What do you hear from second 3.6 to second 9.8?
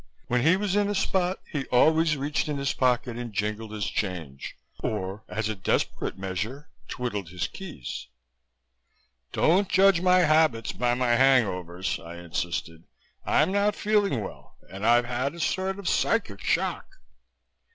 his change or, as a desperate measure, twiddled his keys." "Don't